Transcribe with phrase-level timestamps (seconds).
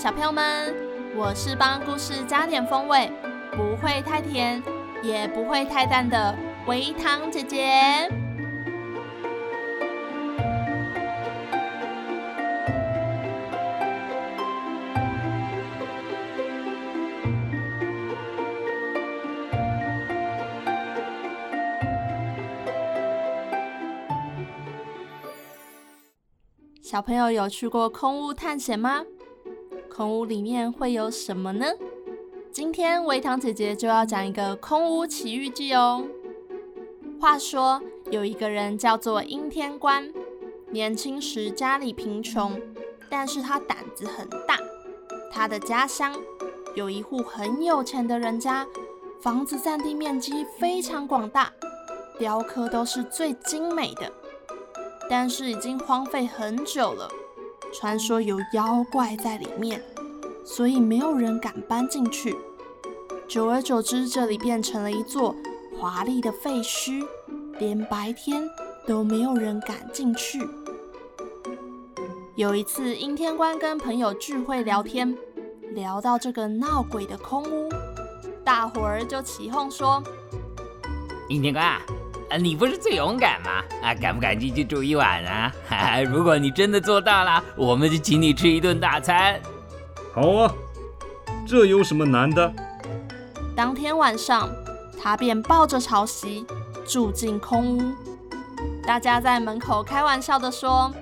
[0.00, 0.72] 小朋友们，
[1.16, 3.10] 我是帮故事加点风味，
[3.50, 4.62] 不会太甜，
[5.02, 6.32] 也不会太淡的
[6.68, 8.08] 微糖姐姐。
[26.80, 29.02] 小朋友有去过空屋探险吗？
[29.98, 31.66] 空屋里面会有什么呢？
[32.52, 36.04] 今天维糖姐姐就要讲一个空屋奇遇记哦。
[37.20, 40.08] 话说有一个人叫做阴天官，
[40.70, 42.62] 年轻时家里贫穷，
[43.10, 44.56] 但是他胆子很大。
[45.32, 46.14] 他的家乡
[46.76, 48.64] 有一户很有钱的人家，
[49.20, 51.52] 房子占地面积非常广大，
[52.20, 54.12] 雕刻都是最精美的，
[55.10, 57.10] 但是已经荒废很久了。
[57.72, 59.82] 传说有妖怪在里面，
[60.44, 62.36] 所以没有人敢搬进去。
[63.28, 65.34] 久而久之，这里变成了一座
[65.78, 67.06] 华丽的废墟，
[67.58, 68.48] 连白天
[68.86, 70.40] 都没有人敢进去。
[72.34, 75.14] 有一次，阴天官跟朋友聚会聊天，
[75.74, 77.68] 聊到这个闹鬼的空屋，
[78.44, 80.02] 大伙儿就起哄说
[81.28, 81.82] ：“阴天官啊！”
[82.30, 83.62] 啊，你不是最勇敢吗？
[83.82, 85.52] 啊，敢不敢进去住一晚啊？
[85.68, 89.40] 哈哈，如果你真的做到了，我们就请你吃一顿大餐。
[90.12, 90.54] 好啊，
[91.46, 92.52] 这有什么难的？
[93.56, 94.50] 当天晚上，
[95.02, 96.44] 他便抱着潮汐
[96.86, 97.94] 住进空屋。
[98.86, 100.92] 大家在门口开玩笑的说：“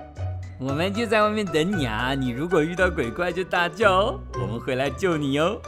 [0.61, 2.15] 我们就在外面等你啊！
[2.15, 5.61] 你如果遇到鬼怪就大叫哦，我们会来救你哦。”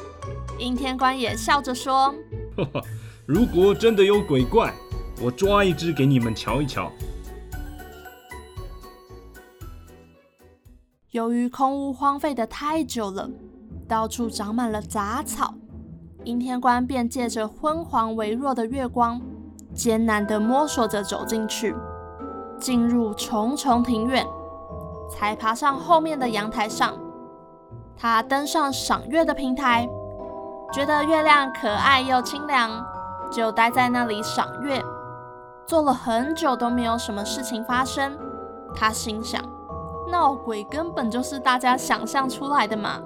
[0.56, 2.14] 阴天官也笑着说
[2.56, 2.82] ：“呵呵，
[3.26, 4.72] 如果真的有鬼怪。”
[5.20, 6.90] 我抓一只给你们瞧一瞧。
[11.10, 13.28] 由于空屋荒废的太久了，
[13.88, 15.54] 到处长满了杂草，
[16.22, 19.20] 阴天官便借着昏黄微弱的月光，
[19.74, 21.74] 艰难地摸索着走进去，
[22.60, 24.24] 进入重重庭院，
[25.10, 26.94] 才爬上后面的阳台上。
[27.96, 29.88] 他登上赏月的平台，
[30.72, 32.70] 觉得月亮可爱又清凉，
[33.32, 34.80] 就待在那里赏月。
[35.68, 38.18] 坐了很久都没有什么事情发生，
[38.74, 39.44] 他心想：
[40.10, 43.02] 闹鬼根本就是大家想象出来的嘛。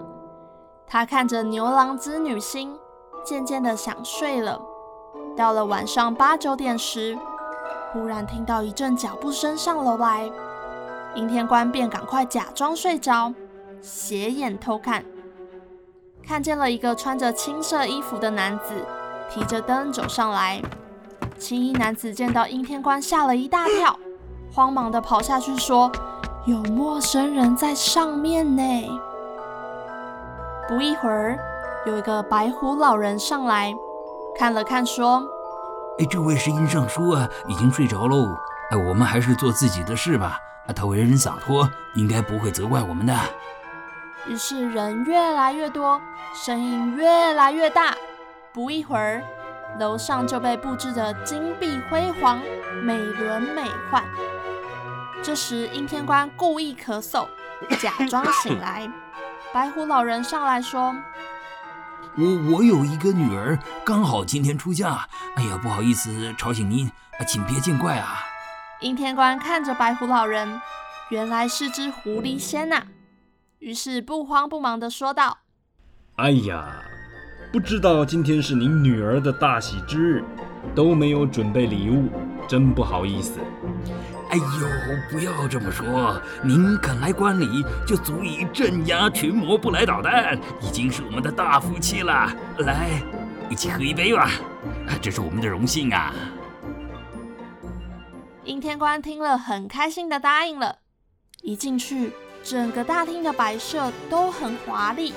[0.87, 2.79] 他看着牛郎织女星，
[3.25, 4.61] 渐渐的想睡了。
[5.37, 7.19] 到了晚上八九点时，
[7.93, 10.31] 忽然听到一阵脚步声上楼来，
[11.17, 13.35] 阴天官便赶快假装睡着，
[13.81, 15.05] 斜眼偷看，
[16.25, 18.87] 看见了一个穿着青色衣服的男子，
[19.29, 20.63] 提着灯走上来。
[21.43, 23.99] 青衣男子见到阴天官，吓了一大跳，
[24.55, 25.91] 慌忙的跑下去说
[26.47, 28.63] ：“有陌生人在上面呢。
[30.69, 31.37] ”不一会儿，
[31.85, 33.75] 有一个白胡老人上来，
[34.39, 35.21] 看了看，说
[35.99, 38.29] ：“哎，这位是阴尚书啊，已经睡着喽。
[38.71, 40.39] 哎，我们还是做自己的事吧。
[40.69, 43.13] 啊，他为人洒脱，应该不会责怪我们的。”
[44.29, 46.01] 于是人越来越多，
[46.33, 47.97] 声音越来越大。
[48.53, 49.21] 不一会儿。
[49.79, 52.41] 楼上就被布置得金碧辉煌、
[52.83, 54.03] 美轮美奂。
[55.23, 57.27] 这时，阴天官故意咳嗽，
[57.81, 58.91] 假装醒来。
[59.53, 60.95] 白虎老人上来说
[62.17, 65.09] ：“我我有一个女儿，刚好今天出嫁。
[65.37, 66.91] 哎呀，不好意思吵醒您，
[67.27, 68.21] 请别见怪啊。”
[68.81, 70.61] 阴天官看着白虎老人，
[71.11, 72.87] 原来是只狐狸仙呐、啊，
[73.61, 75.39] 于是不慌不忙地说道
[76.17, 76.83] ：“哎呀。”
[77.53, 80.25] 不知道今天是您女儿的大喜之日，
[80.75, 82.09] 都没有准备礼物，
[82.49, 83.39] 真不好意思。
[84.31, 84.43] 哎呦，
[85.11, 92.33] 不要这么说，您肯来观礼，就足以镇压群魔不来捣蛋，已经是我们的大福气了。
[92.61, 92.89] 来，
[93.51, 94.31] 一起喝一杯吧，
[95.03, 96.11] 这是我们的荣幸啊。
[98.45, 100.79] 阴天官听了，很开心的答应了。
[101.43, 105.13] 一进去，整个大厅的摆设都很华丽。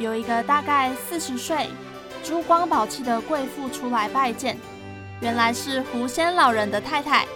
[0.00, 1.68] 有一个大概四十岁、
[2.24, 4.56] 珠光宝气的贵妇出来拜见，
[5.20, 7.26] 原来是狐仙老人的太太。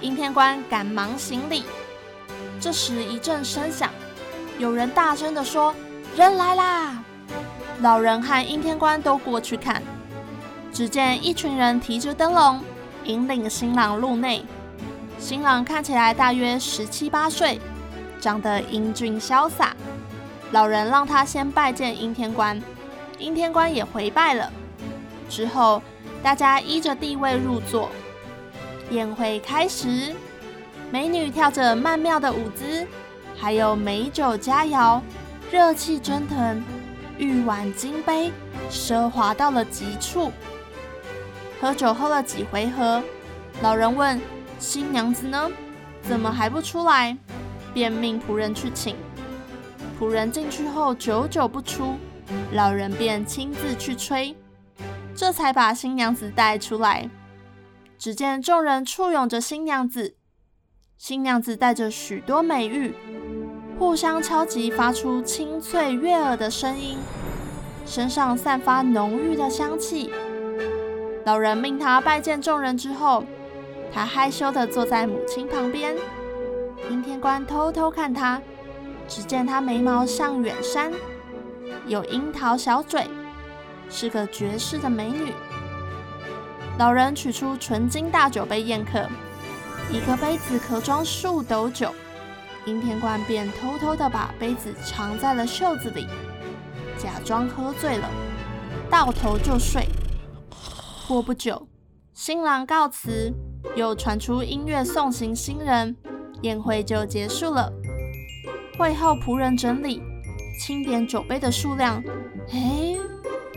[0.00, 1.64] 阴天官赶忙行礼。
[2.60, 3.90] 这时一阵声响，
[4.56, 5.74] 有人大声地说
[6.16, 7.02] ：“人来啦！”
[7.82, 9.82] 老人和阴天官都过去看，
[10.72, 12.60] 只见一群人提着灯笼，
[13.02, 14.44] 引领新郎入内。
[15.18, 17.60] 新郎看起来大约十七八岁，
[18.20, 19.74] 长得英俊潇洒。
[20.52, 22.60] 老人让他先拜见阴天官，
[23.18, 24.50] 阴天官也回拜了。
[25.28, 25.82] 之后，
[26.22, 27.90] 大家依着地位入座。
[28.90, 30.14] 宴会开始，
[30.90, 32.86] 美女跳着曼妙的舞姿，
[33.36, 35.00] 还有美酒佳肴，
[35.50, 36.62] 热气蒸腾，
[37.18, 38.30] 玉碗金杯，
[38.70, 40.30] 奢华到了极处。
[41.60, 43.02] 喝酒喝了几回合，
[43.62, 44.20] 老人问。
[44.58, 45.50] 新娘子呢？
[46.02, 47.14] 怎么还不出来？
[47.74, 48.96] 便命仆人去请。
[49.98, 51.94] 仆人进去后久久不出，
[52.52, 54.36] 老人便亲自去吹，
[55.14, 57.08] 这才把新娘子带出来。
[57.98, 60.16] 只见众人簇拥着新娘子，
[60.98, 62.94] 新娘子带着许多美玉，
[63.78, 66.98] 互相敲击，发出清脆悦耳的声音，
[67.86, 70.12] 身上散发浓郁的香气。
[71.24, 73.24] 老人命他拜见众人之后。
[73.92, 75.96] 他害羞地坐在母亲旁边，
[76.90, 78.42] 阴天官偷偷看他，
[79.08, 80.92] 只见他眉毛像远山，
[81.86, 83.06] 有樱桃小嘴，
[83.88, 85.32] 是个绝世的美女。
[86.78, 89.08] 老人取出纯金大酒杯宴客，
[89.90, 91.94] 一个杯子可装数斗酒，
[92.64, 96.06] 阴天官便偷偷地把杯子藏在了袖子里，
[96.98, 98.08] 假装喝醉了，
[98.90, 99.88] 倒头就睡。
[101.08, 101.68] 过不久，
[102.12, 103.32] 新郎告辞。
[103.74, 105.96] 又传出音乐送行新人，
[106.42, 107.72] 宴会就结束了。
[108.78, 110.02] 会后仆人整理
[110.60, 112.02] 清点酒杯的数量，
[112.52, 112.96] 哎，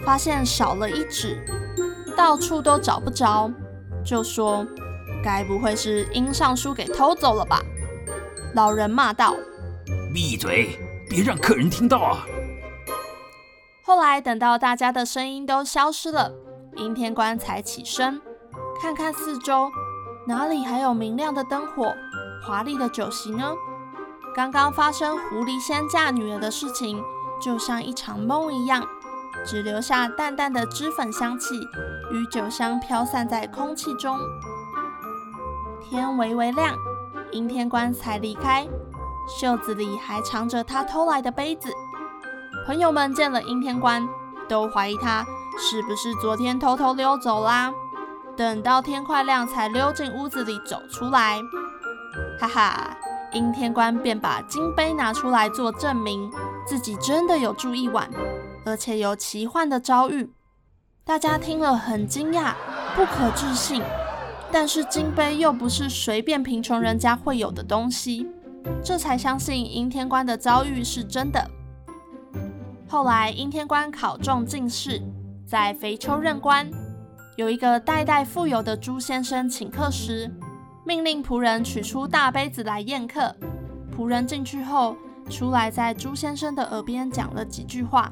[0.04, 1.44] 发现少了一只，
[2.16, 3.52] 到处都找不着，
[4.04, 4.66] 就说
[5.24, 7.62] 该不会是殷尚书给偷走了吧？
[8.56, 9.36] 老人骂道
[10.14, 10.78] ：“闭嘴，
[11.10, 12.26] 别让客人听到啊！”
[13.84, 16.32] 后来等到大家的声音都消失了，
[16.76, 18.22] 阴天官才起身
[18.82, 19.70] 看看四周。
[20.28, 21.94] 哪里还有明亮的灯火、
[22.46, 23.52] 华丽的酒席呢？
[24.36, 27.04] 刚刚发生狐狸仙嫁女儿的事情，
[27.42, 28.88] 就像一场梦一样，
[29.46, 31.60] 只留下淡淡的脂粉香气
[32.12, 34.18] 与酒香飘散在空气中。
[35.82, 36.76] 天微微亮，
[37.32, 38.68] 阴天官才离开，
[39.28, 41.70] 袖子里还藏着他偷来的杯子。
[42.66, 44.08] 朋友们见了阴天官，
[44.48, 45.26] 都怀疑他
[45.58, 47.74] 是不是昨天偷偷溜走啦。
[48.38, 51.42] 等到天快亮，才溜进屋子里走出来。
[52.40, 52.98] 哈哈，
[53.32, 56.32] 阴天官便把金杯拿出来做证明，
[56.66, 58.10] 自己真的有住一晚，
[58.66, 60.32] 而且有奇幻的遭遇。
[61.04, 62.54] 大家听了很惊讶，
[62.96, 63.82] 不可置信。
[64.52, 68.28] 但是金杯又不是随便贫穷人家会有的东西，
[68.84, 71.48] 这才相信阴天官的遭遇是真的。
[72.88, 75.00] 后来阴天官考中进士，
[75.46, 76.68] 在肥丘任官。
[77.36, 80.30] 有一个代代富有的朱先生请客时，
[80.90, 83.36] 命令仆人取出大杯子来宴客。
[83.96, 84.96] 仆人进去后，
[85.30, 88.12] 出来在朱先生的耳边讲了几句话。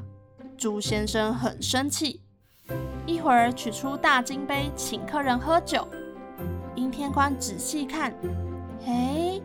[0.56, 2.20] 朱先生很生气，
[3.04, 5.88] 一会儿取出大金杯请客人喝酒。
[6.76, 8.14] 阴天官仔细看，
[8.86, 9.42] 嘿，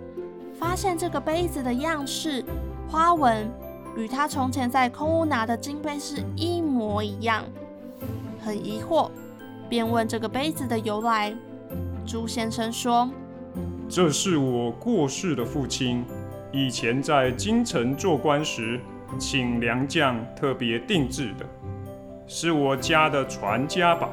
[0.54, 2.46] 发现这个杯子的样式、
[2.88, 3.50] 花纹
[3.98, 7.44] 与他从前在空屋拿的金杯是一模一样，
[8.46, 9.10] 很疑惑。
[9.68, 11.36] 便问这个杯子的由来。
[12.06, 13.10] 朱先生说
[13.96, 16.04] ：“这是我过世的父亲
[16.52, 18.80] 以前在京城做官时，
[19.20, 21.46] 请良将特别定制的，
[22.26, 24.10] 是我家的传家宝，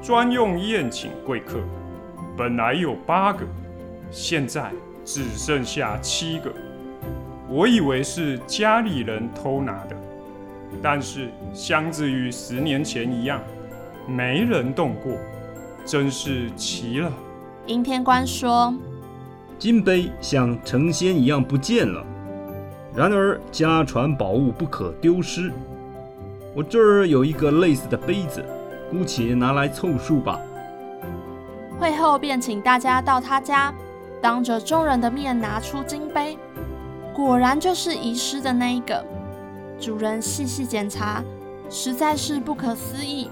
[0.00, 1.58] 专用宴请贵客。
[2.36, 3.44] 本来有八个，
[4.12, 4.70] 现在
[5.04, 6.52] 只剩下七个。
[7.48, 9.96] 我以为是家里人偷拿的，
[10.80, 13.42] 但是箱子与十年前一样。”
[14.06, 15.16] 没人动过，
[15.84, 17.10] 真是奇了。
[17.66, 18.74] 阴天官说
[19.58, 22.04] ：“金杯像成仙一样不见了，
[22.94, 25.50] 然而家传宝物不可丢失。
[26.54, 28.44] 我这儿有一个类似的杯子，
[28.90, 30.38] 姑且拿来凑数吧。”
[31.80, 33.72] 会后便请大家到他家，
[34.20, 36.36] 当着众人的面拿出金杯，
[37.14, 39.02] 果然就是遗失的那一个。
[39.80, 41.24] 主人细细检查，
[41.70, 43.30] 实在是不可思议。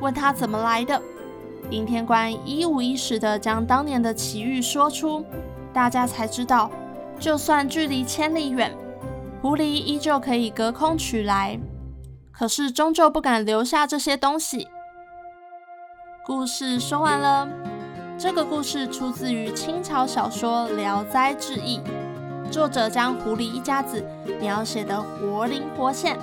[0.00, 1.00] 问他怎么来的，
[1.70, 5.24] 阴天官一五一十地将当年的奇遇说出，
[5.72, 6.70] 大家才知道，
[7.18, 8.74] 就算距离千里远，
[9.42, 11.58] 狐狸依旧可以隔空取来，
[12.32, 14.68] 可是终究不敢留下这些东西。
[16.24, 17.48] 故事说完了，
[18.18, 21.78] 这个故事出自于清朝小说《聊斋志异》，
[22.50, 24.04] 作者将狐狸一家子
[24.40, 26.18] 描写得活灵活现，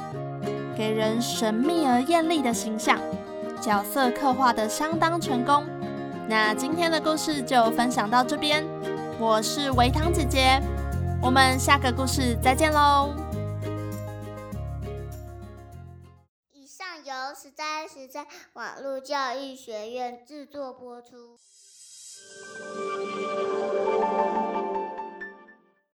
[0.75, 2.99] 给人神秘而艳丽的形象，
[3.61, 5.65] 角色刻画的相当成功。
[6.27, 8.65] 那今天的故事就分享到这边，
[9.19, 10.61] 我是维糖姐姐，
[11.21, 13.13] 我们下个故事再见喽。
[16.53, 21.37] 以上由实在实在网络教育学院制作播出。